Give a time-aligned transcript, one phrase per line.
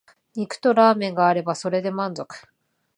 [0.33, 2.47] 肉とラーメンがあればそれで満足